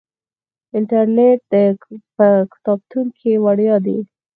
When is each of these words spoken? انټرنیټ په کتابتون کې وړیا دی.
انټرنیټ 0.77 1.41
په 2.15 2.27
کتابتون 2.51 3.05
کې 3.17 3.31
وړیا 3.45 3.75
دی. 3.85 3.97